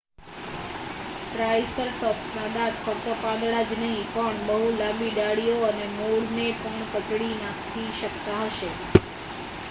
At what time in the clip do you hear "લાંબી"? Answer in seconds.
4.77-5.11